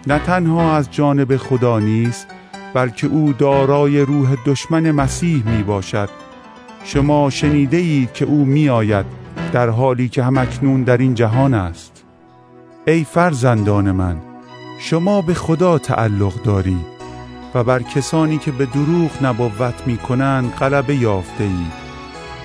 نه 0.06 0.18
تنها 0.18 0.76
از 0.76 0.90
جانب 0.90 1.36
خدا 1.36 1.78
نیست 1.78 2.26
بلکه 2.74 3.06
او 3.06 3.32
دارای 3.32 4.00
روح 4.00 4.36
دشمن 4.46 4.90
مسیح 4.90 5.46
می 5.46 5.62
باشد 5.62 6.08
شما 6.84 7.30
شنیده 7.30 7.76
اید 7.76 8.12
که 8.12 8.24
او 8.24 8.44
می 8.44 8.68
آید 8.68 9.06
در 9.52 9.68
حالی 9.68 10.08
که 10.08 10.22
همکنون 10.22 10.82
در 10.82 10.96
این 10.96 11.14
جهان 11.14 11.54
است. 11.54 12.04
ای 12.86 13.04
فرزندان 13.04 13.90
من 13.90 14.16
شما 14.78 15.22
به 15.22 15.34
خدا 15.34 15.78
تعلق 15.78 16.42
دارید 16.42 16.92
و 17.54 17.64
بر 17.64 17.82
کسانی 17.82 18.38
که 18.38 18.50
به 18.50 18.66
دروغ 18.66 19.10
نبوت 19.22 19.86
می 19.86 19.96
کنند 19.96 20.52
غلبه 20.52 20.96
یافته 20.96 21.44
اید 21.44 21.72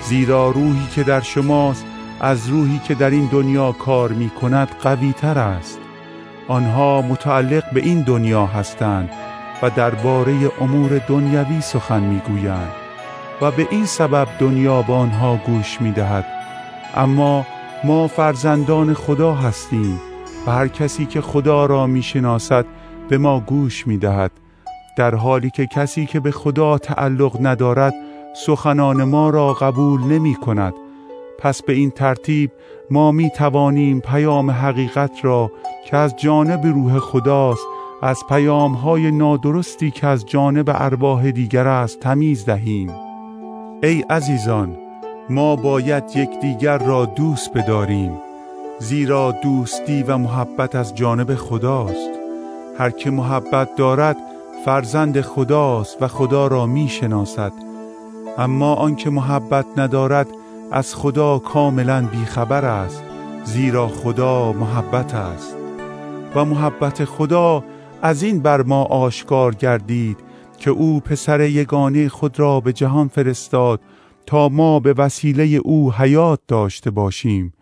زیرا 0.01 0.49
روحی 0.49 0.87
که 0.95 1.03
در 1.03 1.21
شماست 1.21 1.85
از 2.19 2.49
روحی 2.49 2.79
که 2.79 2.95
در 2.95 3.09
این 3.09 3.25
دنیا 3.31 3.71
کار 3.71 4.11
می 4.11 4.29
کند 4.29 4.67
قوی 4.83 5.13
تر 5.13 5.39
است. 5.39 5.79
آنها 6.47 7.01
متعلق 7.01 7.63
به 7.73 7.79
این 7.79 8.01
دنیا 8.01 8.45
هستند 8.45 9.09
و 9.61 9.69
درباره 9.69 10.33
امور 10.61 11.01
دنیوی 11.07 11.61
سخن 11.61 11.99
می‌گویند 11.99 12.71
و 13.41 13.51
به 13.51 13.67
این 13.71 13.85
سبب 13.85 14.27
دنیا 14.39 14.81
به 14.81 14.93
آنها 14.93 15.39
گوش 15.45 15.81
می‌دهد. 15.81 16.25
اما 16.95 17.45
ما 17.83 18.07
فرزندان 18.07 18.93
خدا 18.93 19.33
هستیم 19.33 19.99
و 20.47 20.51
هر 20.51 20.67
کسی 20.67 21.05
که 21.05 21.21
خدا 21.21 21.65
را 21.65 21.87
می‌شناسد 21.87 22.65
به 23.09 23.17
ما 23.17 23.39
گوش 23.39 23.87
می‌دهد. 23.87 24.31
در 24.97 25.15
حالی 25.15 25.49
که 25.49 25.67
کسی 25.67 26.05
که 26.05 26.19
به 26.19 26.31
خدا 26.31 26.77
تعلق 26.77 27.37
ندارد 27.41 27.93
سخنان 28.45 29.03
ما 29.03 29.29
را 29.29 29.53
قبول 29.53 30.03
نمی 30.03 30.35
کند 30.35 30.73
پس 31.39 31.63
به 31.63 31.73
این 31.73 31.91
ترتیب 31.91 32.51
ما 32.89 33.11
می 33.11 33.29
توانیم 33.29 33.99
پیام 33.99 34.51
حقیقت 34.51 35.11
را 35.21 35.51
که 35.85 35.97
از 35.97 36.15
جانب 36.15 36.65
روح 36.65 36.99
خداست 36.99 37.67
از 38.01 38.19
پیام 38.29 38.73
های 38.73 39.11
نادرستی 39.11 39.91
که 39.91 40.07
از 40.07 40.25
جانب 40.25 40.69
ارواح 40.69 41.31
دیگر 41.31 41.67
است 41.67 41.99
تمیز 41.99 42.45
دهیم. 42.45 42.91
ای 43.83 44.01
عزیزان 44.09 44.77
ما 45.29 45.55
باید 45.55 46.03
یکدیگر 46.15 46.77
را 46.77 47.05
دوست 47.05 47.53
بداریم 47.53 48.11
زیرا 48.79 49.31
دوستی 49.31 50.03
و 50.03 50.17
محبت 50.17 50.75
از 50.75 50.95
جانب 50.95 51.35
خداست. 51.35 52.09
هر 52.77 52.89
که 52.89 53.09
محبت 53.09 53.75
دارد 53.75 54.17
فرزند 54.65 55.21
خداست 55.21 56.01
و 56.01 56.07
خدا 56.07 56.47
را 56.47 56.65
می 56.65 56.87
شناسد 56.89 57.51
اما 58.37 58.73
آنکه 58.73 59.09
محبت 59.09 59.65
ندارد 59.77 60.27
از 60.71 60.95
خدا 60.95 61.39
کاملا 61.39 62.07
بیخبر 62.11 62.65
است 62.65 63.03
زیرا 63.43 63.87
خدا 63.87 64.51
محبت 64.51 65.13
است. 65.13 65.55
و 66.35 66.45
محبت 66.45 67.05
خدا 67.05 67.63
از 68.01 68.23
این 68.23 68.39
بر 68.39 68.61
ما 68.61 68.83
آشکار 68.83 69.55
گردید 69.55 70.17
که 70.57 70.69
او 70.69 70.99
پسر 70.99 71.41
یگانه 71.41 72.09
خود 72.09 72.39
را 72.39 72.59
به 72.59 72.73
جهان 72.73 73.07
فرستاد 73.07 73.81
تا 74.25 74.49
ما 74.49 74.79
به 74.79 74.93
وسیله 74.93 75.43
او 75.43 75.93
حیات 75.93 76.39
داشته 76.47 76.91
باشیم. 76.91 77.53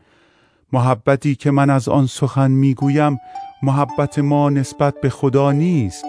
محبتی 0.73 1.35
که 1.35 1.51
من 1.51 1.69
از 1.69 1.89
آن 1.89 2.07
سخن 2.07 2.51
می‌گویم 2.51 3.19
محبت 3.63 4.19
ما 4.19 4.49
نسبت 4.49 5.01
به 5.01 5.09
خدا 5.09 5.51
نیست 5.51 6.05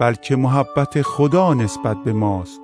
بلکه 0.00 0.36
محبت 0.36 1.02
خدا 1.02 1.54
نسبت 1.54 1.96
به 2.04 2.12
ماست. 2.12 2.60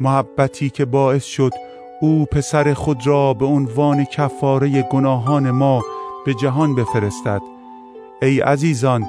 محبتی 0.00 0.70
که 0.70 0.84
باعث 0.84 1.24
شد 1.24 1.52
او 2.00 2.26
پسر 2.26 2.74
خود 2.74 3.06
را 3.06 3.34
به 3.34 3.46
عنوان 3.46 4.04
کفاره 4.04 4.82
گناهان 4.82 5.50
ما 5.50 5.82
به 6.26 6.34
جهان 6.34 6.74
بفرستد. 6.74 7.40
ای 8.22 8.40
عزیزان 8.40 9.06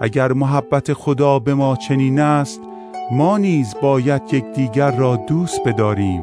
اگر 0.00 0.32
محبت 0.32 0.92
خدا 0.92 1.38
به 1.38 1.54
ما 1.54 1.76
چنین 1.76 2.20
است 2.20 2.60
ما 3.10 3.38
نیز 3.38 3.74
باید 3.82 4.22
یکدیگر 4.34 4.90
را 4.90 5.16
دوست 5.16 5.60
بداریم. 5.66 6.22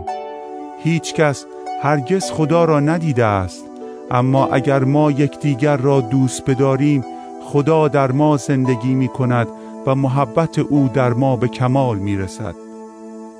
هیچ 0.83 1.13
کس 1.13 1.45
هرگز 1.81 2.31
خدا 2.31 2.65
را 2.65 2.79
ندیده 2.79 3.25
است 3.25 3.65
اما 4.11 4.47
اگر 4.47 4.83
ما 4.83 5.11
یکدیگر 5.11 5.77
را 5.77 6.01
دوست 6.01 6.45
بداریم 6.45 7.05
خدا 7.43 7.87
در 7.87 8.11
ما 8.11 8.37
زندگی 8.37 8.93
می 8.93 9.07
کند 9.07 9.47
و 9.87 9.95
محبت 9.95 10.59
او 10.59 10.89
در 10.93 11.13
ما 11.13 11.35
به 11.35 11.47
کمال 11.47 11.97
می 11.97 12.17
رسد 12.17 12.68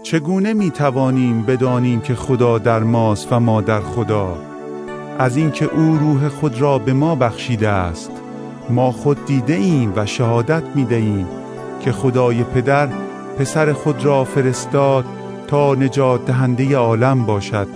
چگونه 0.04 0.54
می 0.54 0.72
توانیم 0.72 1.44
بدانیم 1.44 2.02
که 2.02 2.16
خدا 2.16 2.58
در 2.58 2.80
ماست 2.80 3.34
و 3.34 3.40
ما 3.40 3.62
در 3.62 3.82
خدا؟ 3.82 4.38
از 5.20 5.38
اینکه 5.38 5.66
او 5.66 5.98
روح 5.98 6.30
خود 6.30 6.62
را 6.62 6.80
به 6.80 6.94
ما 6.94 7.16
بخشیده 7.16 7.70
است. 7.70 8.12
ما 8.70 8.92
خود 8.92 9.26
دیده 9.26 9.54
ایم 9.54 9.94
و 9.96 10.06
شهادت 10.06 10.64
می 10.76 10.86
دهیم 10.86 11.28
که 11.82 11.92
خدای 11.92 12.44
پدر 12.44 12.90
پسر 13.38 13.74
خود 13.74 14.06
را 14.06 14.24
فرستاد 14.24 15.06
تا 15.48 15.76
نجات 15.76 16.26
دهنده 16.26 16.78
عالم 16.78 17.26
باشد 17.26 17.68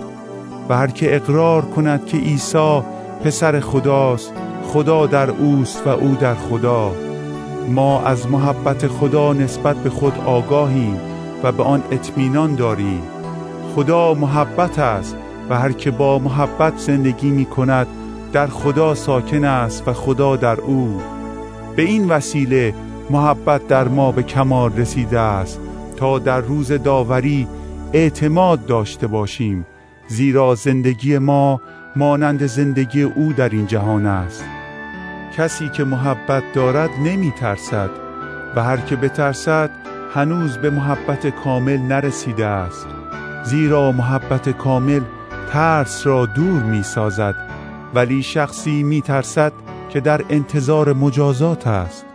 و 0.68 0.76
هر 0.76 0.86
که 0.86 1.16
اقرار 1.16 1.62
کند 1.62 2.06
که 2.06 2.16
عیسی 2.16 2.82
پسر 3.24 3.60
خداست 3.60 4.32
خدا 4.62 5.06
در 5.06 5.30
اوست 5.30 5.86
و 5.86 5.90
او 5.90 6.16
در 6.20 6.34
خدا. 6.34 6.92
ما 7.68 8.02
از 8.02 8.30
محبت 8.30 8.86
خدا 8.86 9.32
نسبت 9.32 9.76
به 9.76 9.90
خود 9.90 10.18
آگاهیم 10.26 11.13
و 11.44 11.52
به 11.52 11.62
آن 11.62 11.82
اطمینان 11.90 12.54
داریم 12.54 13.02
خدا 13.74 14.14
محبت 14.14 14.78
است 14.78 15.16
و 15.50 15.58
هر 15.58 15.72
که 15.72 15.90
با 15.90 16.18
محبت 16.18 16.78
زندگی 16.78 17.30
می 17.30 17.44
کند 17.44 17.86
در 18.32 18.46
خدا 18.46 18.94
ساکن 18.94 19.44
است 19.44 19.88
و 19.88 19.92
خدا 19.92 20.36
در 20.36 20.60
او. 20.60 21.02
به 21.76 21.82
این 21.82 22.08
وسیله 22.08 22.74
محبت 23.10 23.68
در 23.68 23.88
ما 23.88 24.12
به 24.12 24.22
کمال 24.22 24.76
رسیده 24.76 25.20
است 25.20 25.60
تا 25.96 26.18
در 26.18 26.40
روز 26.40 26.72
داوری 26.72 27.48
اعتماد 27.92 28.66
داشته 28.66 29.06
باشیم 29.06 29.66
زیرا 30.08 30.54
زندگی 30.54 31.18
ما 31.18 31.60
مانند 31.96 32.46
زندگی 32.46 33.02
او 33.02 33.32
در 33.32 33.48
این 33.48 33.66
جهان 33.66 34.06
است. 34.06 34.44
کسی 35.36 35.68
که 35.68 35.84
محبت 35.84 36.42
دارد 36.54 36.90
نمی 37.04 37.30
ترسد 37.30 37.90
و 38.56 38.62
هر 38.62 38.76
که 38.76 38.96
بترسد 38.96 39.70
هنوز 40.14 40.58
به 40.58 40.70
محبت 40.70 41.26
کامل 41.26 41.76
نرسیده 41.76 42.46
است. 42.46 42.86
زیرا 43.44 43.92
محبت 43.92 44.48
کامل 44.48 45.00
ترس 45.52 46.06
را 46.06 46.26
دور 46.26 46.62
می 46.62 46.82
سازد 46.82 47.34
ولی 47.94 48.22
شخصی 48.22 48.82
می 48.82 49.00
ترسد 49.00 49.52
که 49.88 50.00
در 50.00 50.20
انتظار 50.30 50.92
مجازات 50.92 51.66
است. 51.66 52.06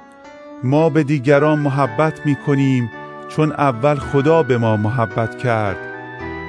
ما 0.64 0.90
به 0.90 1.04
دیگران 1.04 1.60
محبت 1.60 2.26
می 2.26 2.36
کنیم 2.36 2.92
چون 3.30 3.52
اول 3.52 3.96
خدا 3.96 4.44
به 4.44 4.58
ما 4.58 4.78
محبت 4.78 5.38
کرد. 5.38 5.78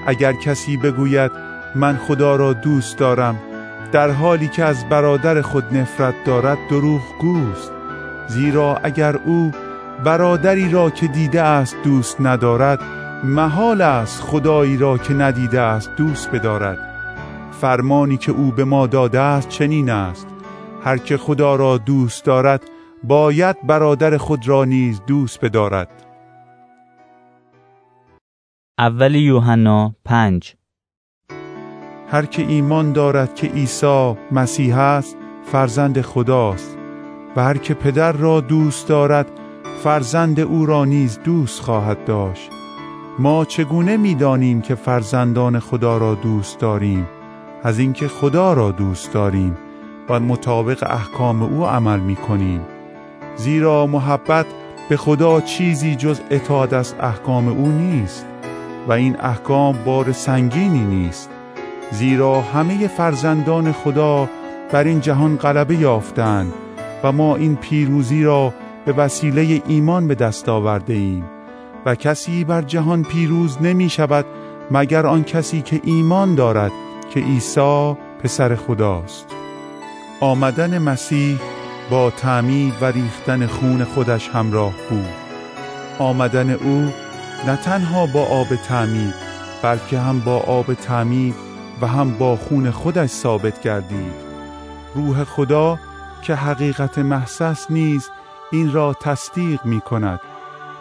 اگر 0.06 0.32
کسی 0.32 0.76
بگوید 0.76 1.30
من 1.74 1.96
خدا 1.96 2.36
را 2.36 2.52
دوست 2.52 2.98
دارم 2.98 3.36
در 3.92 4.10
حالی 4.10 4.48
که 4.48 4.64
از 4.64 4.88
برادر 4.88 5.42
خود 5.42 5.76
نفرت 5.76 6.14
دارد 6.24 6.58
دروغ 6.70 7.02
گوست 7.20 7.72
زیرا 8.28 8.76
اگر 8.82 9.16
او 9.16 9.52
برادری 10.04 10.68
را 10.70 10.90
که 10.90 11.06
دیده 11.06 11.42
است 11.42 11.76
دوست 11.84 12.20
ندارد 12.20 12.82
محال 13.24 13.80
است 13.82 14.22
خدایی 14.22 14.76
را 14.76 14.98
که 14.98 15.14
ندیده 15.14 15.60
است 15.60 15.90
دوست 15.96 16.30
بدارد. 16.30 16.78
فرمانی 17.60 18.16
که 18.16 18.32
او 18.32 18.52
به 18.52 18.64
ما 18.64 18.86
داده 18.86 19.20
است 19.20 19.48
چنین 19.48 19.90
است. 19.90 20.26
هر 20.84 20.96
که 20.96 21.16
خدا 21.16 21.56
را 21.56 21.78
دوست 21.78 22.24
دارد 22.24 22.62
باید 23.04 23.66
برادر 23.66 24.16
خود 24.16 24.48
را 24.48 24.64
نیز 24.64 25.00
دوست 25.06 25.40
بدارد. 25.44 25.88
اول 28.78 29.14
یوحنا 29.14 29.94
پنج. 30.04 30.54
هر 32.10 32.26
که 32.26 32.42
ایمان 32.42 32.92
دارد 32.92 33.34
که 33.34 33.46
عیسی 33.46 34.14
مسیح 34.32 34.78
است 34.78 35.16
فرزند 35.52 36.00
خداست. 36.00 36.76
و 37.36 37.44
هر 37.44 37.56
که 37.56 37.74
پدر 37.74 38.12
را 38.12 38.40
دوست 38.40 38.88
دارد 38.88 39.39
فرزند 39.82 40.40
او 40.40 40.66
را 40.66 40.84
نیز 40.84 41.18
دوست 41.24 41.62
خواهد 41.62 42.04
داشت. 42.04 42.50
ما 43.18 43.44
چگونه 43.44 43.96
می‌دانیم 43.96 44.60
که 44.60 44.74
فرزندان 44.74 45.58
خدا 45.58 45.98
را 45.98 46.14
دوست 46.14 46.58
داریم؟ 46.58 47.06
از 47.62 47.78
اینکه 47.78 48.08
خدا 48.08 48.52
را 48.52 48.70
دوست 48.70 49.12
داریم 49.12 49.56
و 50.08 50.20
مطابق 50.20 50.86
احکام 50.90 51.42
او 51.42 51.66
عمل 51.66 52.00
می 52.00 52.16
کنیم 52.16 52.60
زیرا 53.36 53.86
محبت 53.86 54.46
به 54.88 54.96
خدا 54.96 55.40
چیزی 55.40 55.94
جز 55.94 56.20
اطاعت 56.30 56.72
از 56.72 56.94
احکام 57.00 57.48
او 57.48 57.68
نیست 57.68 58.26
و 58.88 58.92
این 58.92 59.20
احکام 59.20 59.76
بار 59.84 60.12
سنگینی 60.12 60.84
نیست. 60.84 61.30
زیرا 61.90 62.40
همه 62.40 62.86
فرزندان 62.88 63.72
خدا 63.72 64.28
بر 64.72 64.84
این 64.84 65.00
جهان 65.00 65.36
غلبه 65.36 65.76
یافتند 65.76 66.52
و 67.02 67.12
ما 67.12 67.36
این 67.36 67.56
پیروزی 67.56 68.24
را 68.24 68.52
به 68.84 68.92
وسیله 68.92 69.62
ایمان 69.66 70.08
به 70.08 70.14
دست 70.14 70.48
آورده 70.48 70.92
ایم. 70.92 71.24
و 71.86 71.94
کسی 71.94 72.44
بر 72.44 72.62
جهان 72.62 73.02
پیروز 73.02 73.62
نمی 73.62 73.88
شود 73.88 74.26
مگر 74.70 75.06
آن 75.06 75.24
کسی 75.24 75.62
که 75.62 75.80
ایمان 75.84 76.34
دارد 76.34 76.72
که 77.14 77.20
عیسی 77.20 77.96
پسر 78.22 78.54
خداست. 78.54 79.26
آمدن 80.20 80.78
مسیح 80.78 81.38
با 81.90 82.10
تعمید 82.10 82.74
و 82.80 82.84
ریختن 82.84 83.46
خون 83.46 83.84
خودش 83.84 84.28
همراه 84.28 84.72
بود. 84.90 85.08
آمدن 85.98 86.50
او 86.50 86.92
نه 87.46 87.56
تنها 87.56 88.06
با 88.06 88.22
آب 88.22 88.46
تعمید 88.68 89.14
بلکه 89.62 89.98
هم 89.98 90.20
با 90.20 90.38
آب 90.38 90.74
تعمید 90.74 91.34
و 91.80 91.86
هم 91.86 92.10
با 92.10 92.36
خون 92.36 92.70
خودش 92.70 93.10
ثابت 93.10 93.62
گردید. 93.62 94.14
روح 94.94 95.24
خدا 95.24 95.78
که 96.22 96.34
حقیقت 96.34 96.98
محسس 96.98 97.70
نیز 97.70 98.10
این 98.50 98.72
را 98.72 98.94
تصدیق 98.94 99.64
می 99.64 99.80
کند. 99.80 100.20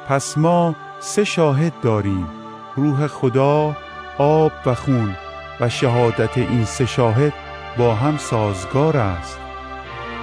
پس 0.07 0.37
ما 0.37 0.75
سه 0.99 1.23
شاهد 1.23 1.73
داریم 1.81 2.27
روح 2.75 3.07
خدا 3.07 3.75
آب 4.17 4.51
و 4.65 4.75
خون. 4.75 5.15
و 5.59 5.69
شهادت 5.69 6.37
این 6.37 6.65
سه 6.65 6.85
شاهد 6.85 7.33
با 7.77 7.95
هم 7.95 8.17
سازگار 8.17 8.97
است. 8.97 9.39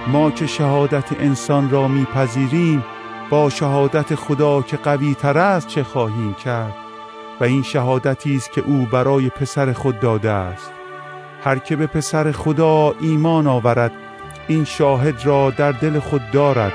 ما 0.07 0.31
که 0.31 0.47
شهادت 0.47 1.11
انسان 1.19 1.69
را 1.69 1.87
میپذیریم 1.87 2.85
با 3.29 3.49
شهادت 3.49 4.15
خدا 4.15 4.61
که 4.61 4.77
قوی 4.77 5.13
تر 5.13 5.37
است 5.37 5.67
چه 5.67 5.83
خواهیم 5.83 6.33
کرد؟ 6.33 6.75
و 7.39 7.43
این 7.43 7.63
شهادتی 7.63 8.35
است 8.35 8.51
که 8.51 8.61
او 8.61 8.87
برای 8.91 9.29
پسر 9.29 9.73
خود 9.73 9.99
داده 9.99 10.31
است. 10.31 10.71
هر 11.43 11.57
که 11.57 11.75
به 11.75 11.87
پسر 11.87 12.31
خدا 12.31 12.95
ایمان 13.01 13.47
آورد 13.47 13.91
این 14.47 14.65
شاهد 14.65 15.25
را 15.25 15.51
در 15.51 15.71
دل 15.71 15.99
خود 15.99 16.31
دارد. 16.31 16.73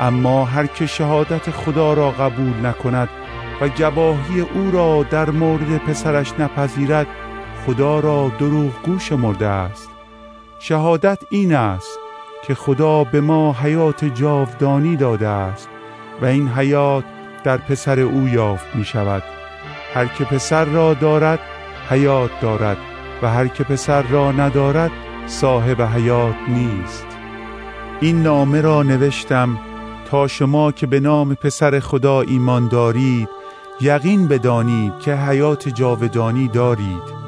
اما 0.00 0.44
هر 0.44 0.66
که 0.66 0.86
شهادت 0.86 1.50
خدا 1.50 1.94
را 1.94 2.10
قبول 2.10 2.66
نکند 2.66 3.08
و 3.60 3.68
گواهی 3.68 4.40
او 4.40 4.70
را 4.70 5.02
در 5.02 5.30
مورد 5.30 5.78
پسرش 5.78 6.32
نپذیرد 6.38 7.06
خدا 7.66 8.00
را 8.00 8.32
دروغ 8.38 8.82
گوش 8.82 9.12
مرده 9.12 9.46
است. 9.46 9.88
شهادت 10.58 11.18
این 11.30 11.54
است 11.54 11.98
که 12.46 12.54
خدا 12.54 13.04
به 13.04 13.20
ما 13.20 13.52
حیات 13.52 14.04
جاودانی 14.04 14.96
داده 14.96 15.28
است 15.28 15.68
و 16.22 16.26
این 16.26 16.48
حیات 16.48 17.04
در 17.44 17.56
پسر 17.56 18.00
او 18.00 18.28
یافت 18.28 18.76
می 18.76 18.84
شود. 18.84 19.22
هر 19.94 20.06
که 20.06 20.24
پسر 20.24 20.64
را 20.64 20.94
دارد 20.94 21.40
حیات 21.90 22.30
دارد 22.40 22.76
و 23.22 23.28
هر 23.30 23.46
که 23.46 23.64
پسر 23.64 24.02
را 24.02 24.32
ندارد 24.32 24.90
صاحب 25.26 25.82
حیات 25.82 26.36
نیست. 26.48 27.06
این 28.00 28.22
نامه 28.22 28.60
را 28.60 28.82
نوشتم 28.82 29.58
تا 30.10 30.28
شما 30.28 30.72
که 30.72 30.86
به 30.86 31.00
نام 31.00 31.34
پسر 31.34 31.80
خدا 31.80 32.20
ایمان 32.20 32.68
دارید 32.68 33.28
یقین 33.80 34.28
بدانید 34.28 34.98
که 34.98 35.14
حیات 35.14 35.68
جاودانی 35.68 36.48
دارید. 36.48 37.20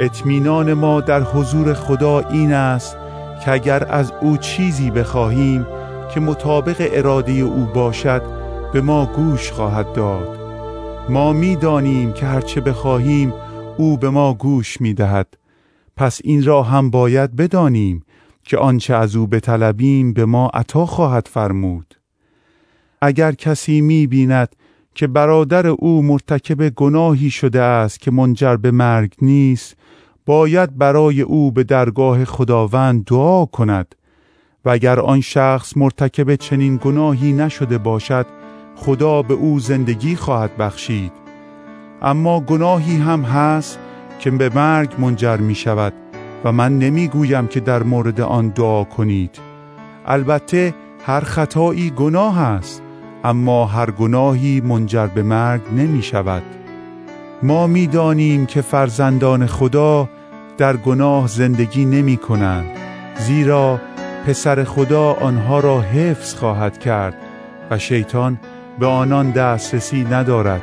اطمینان 0.00 0.72
ما 0.74 1.00
در 1.00 1.22
حضور 1.22 1.74
خدا 1.74 2.20
این 2.20 2.52
است 2.52 2.96
که 3.44 3.52
اگر 3.52 3.86
از 3.90 4.12
او 4.20 4.36
چیزی 4.36 4.90
بخواهیم 4.90 5.66
که 6.14 6.20
مطابق 6.20 6.88
اراده 6.92 7.32
او 7.32 7.64
باشد 7.74 8.22
به 8.72 8.80
ما 8.80 9.06
گوش 9.06 9.52
خواهد 9.52 9.92
داد. 9.92 10.38
ما 11.08 11.32
می‌دانیم 11.32 12.12
که 12.12 12.26
هرچه 12.26 12.60
بخواهیم 12.60 13.32
او 13.76 13.96
به 13.96 14.10
ما 14.10 14.34
گوش 14.34 14.80
می‌دهد. 14.80 15.26
پس 15.96 16.20
این 16.24 16.44
را 16.44 16.62
هم 16.62 16.90
باید 16.90 17.36
بدانیم 17.36 18.02
که 18.44 18.58
آنچه 18.58 18.94
از 18.94 19.16
او 19.16 19.26
بطلبیم 19.26 20.12
به 20.12 20.24
ما 20.24 20.50
عطا 20.54 20.86
خواهد 20.86 21.28
فرمود. 21.32 21.97
اگر 23.02 23.32
کسی 23.32 23.80
می 23.80 24.06
بیند 24.06 24.48
که 24.94 25.06
برادر 25.06 25.66
او 25.66 26.02
مرتکب 26.02 26.68
گناهی 26.68 27.30
شده 27.30 27.60
است 27.60 28.00
که 28.00 28.10
منجر 28.10 28.56
به 28.56 28.70
مرگ 28.70 29.14
نیست 29.22 29.76
باید 30.26 30.78
برای 30.78 31.20
او 31.20 31.52
به 31.52 31.64
درگاه 31.64 32.24
خداوند 32.24 33.04
دعا 33.04 33.44
کند. 33.44 33.94
و 34.64 34.70
اگر 34.70 35.00
آن 35.00 35.20
شخص 35.20 35.76
مرتکب 35.76 36.34
چنین 36.34 36.76
گناهی 36.82 37.32
نشده 37.32 37.78
باشد 37.78 38.26
خدا 38.76 39.22
به 39.22 39.34
او 39.34 39.60
زندگی 39.60 40.16
خواهد 40.16 40.56
بخشید. 40.56 41.12
اما 42.02 42.40
گناهی 42.40 42.96
هم 42.96 43.22
هست 43.22 43.78
که 44.18 44.30
به 44.30 44.50
مرگ 44.54 44.94
منجر 44.98 45.36
می 45.36 45.54
شود 45.54 45.92
و 46.44 46.52
من 46.52 46.78
نمی 46.78 47.08
گویم 47.08 47.46
که 47.46 47.60
در 47.60 47.82
مورد 47.82 48.20
آن 48.20 48.48
دعا 48.48 48.84
کنید. 48.84 49.38
البته 50.06 50.74
هر 51.06 51.20
خطایی 51.20 51.90
گناه 51.90 52.38
است. 52.38 52.82
اما 53.28 53.66
هر 53.66 53.90
گناهی 53.90 54.60
منجر 54.60 55.06
به 55.06 55.22
مرگ 55.22 55.60
نمی 55.76 56.02
شود 56.02 56.42
ما 57.42 57.66
می 57.66 57.86
دانیم 57.86 58.46
که 58.46 58.60
فرزندان 58.60 59.46
خدا 59.46 60.08
در 60.58 60.76
گناه 60.76 61.26
زندگی 61.26 61.84
نمی 61.84 62.16
کنند 62.16 62.66
زیرا 63.18 63.80
پسر 64.26 64.64
خدا 64.64 65.12
آنها 65.12 65.60
را 65.60 65.80
حفظ 65.80 66.34
خواهد 66.34 66.78
کرد 66.78 67.14
و 67.70 67.78
شیطان 67.78 68.38
به 68.78 68.86
آنان 68.86 69.30
دسترسی 69.30 70.04
ندارد. 70.04 70.62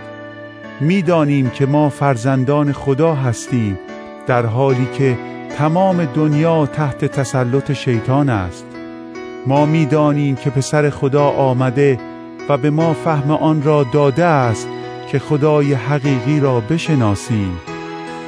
می‌دانیم 0.81 1.49
که 1.49 1.65
ما 1.65 1.89
فرزندان 1.89 2.71
خدا 2.71 3.15
هستیم 3.15 3.79
در 4.27 4.45
حالی 4.45 4.87
که 4.97 5.17
تمام 5.57 6.05
دنیا 6.05 6.65
تحت 6.65 7.05
تسلط 7.05 7.71
شیطان 7.71 8.29
است. 8.29 8.65
ما 9.47 9.65
می‌دانیم 9.65 10.35
که 10.35 10.49
پسر 10.49 10.89
خدا 10.89 11.29
آمده 11.29 11.99
و 12.49 12.57
به 12.57 12.69
ما 12.69 12.93
فهم 12.93 13.31
آن 13.31 13.63
را 13.63 13.83
داده 13.83 14.25
است 14.25 14.69
که 15.07 15.19
خدای 15.19 15.73
حقیقی 15.73 16.39
را 16.39 16.59
بشناسیم. 16.59 17.59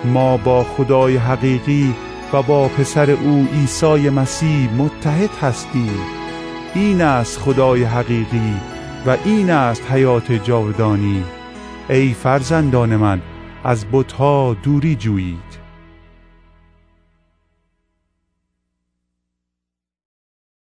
ما 0.05 0.37
با 0.37 0.63
خدای 0.63 1.17
حقیقی 1.17 1.95
و 2.33 2.41
با 2.41 2.67
پسر 2.67 3.11
او 3.11 3.47
عیسی 3.53 4.09
مسیح 4.09 4.69
متحد 4.77 5.29
هستیم. 5.41 5.99
این 6.75 7.01
است 7.01 7.39
خدای 7.39 7.83
حقیقی 7.83 8.53
و 9.05 9.17
این 9.25 9.49
است 9.49 9.91
حیات 9.91 10.31
جاودانی. 10.31 11.23
ای 11.89 12.13
فرزندان 12.13 12.95
من 12.95 13.21
از 13.63 13.85
بتها 13.91 14.55
دوری 14.63 14.95
جویید 14.95 15.46